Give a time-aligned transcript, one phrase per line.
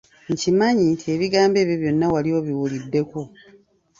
[0.31, 3.19] Nkimanyi nti ebigambo ebyo byonna wali obiwuliddeko.